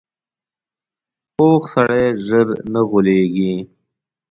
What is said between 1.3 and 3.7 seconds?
پوخ سړی ژر نه غولېږي